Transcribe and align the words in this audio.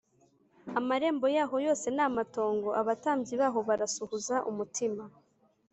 Amarembo 0.79 1.25
yaho 1.37 1.55
yose 1.67 1.87
ni 1.95 2.01
amatongo, 2.07 2.69
Abatambyi 2.81 3.33
baho 3.41 3.59
barasuhuza 3.67 4.35
umutima. 4.51 5.03